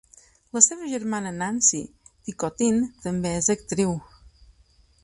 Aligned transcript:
La 0.57 0.61
seva 0.67 0.87
germana, 0.93 1.33
Nancy 1.35 1.83
Ticotin, 2.09 2.83
també 3.07 3.37
és 3.43 3.53
actriu. 3.57 3.97